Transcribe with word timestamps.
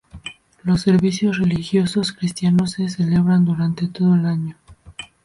Los 0.63 0.81
servicios 0.81 1.37
religiosos 1.37 2.11
cristianos 2.11 2.71
se 2.71 2.89
celebran 2.89 3.45
durante 3.45 3.87
todo 3.87 4.15
el 4.15 4.25
año. 4.25 4.57